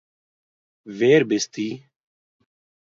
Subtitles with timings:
[0.95, 1.67] ווער ביסטו